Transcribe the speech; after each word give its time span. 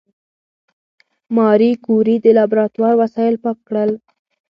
ماري 1.37 1.71
کوري 1.85 2.15
د 2.21 2.25
لابراتوار 2.37 2.93
وسایل 3.01 3.35
پاک 3.43 3.57
کړل. 3.67 3.91